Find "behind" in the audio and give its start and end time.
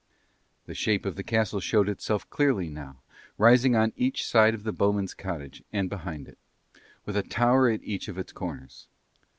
5.91-6.27